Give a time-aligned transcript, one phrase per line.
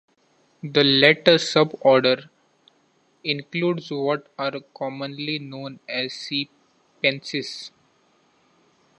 [0.63, 2.27] The latter suborder
[3.23, 6.49] includes what are commonly known as sea
[7.03, 7.69] pansies.